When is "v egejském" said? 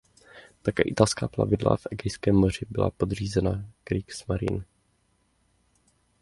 1.77-2.35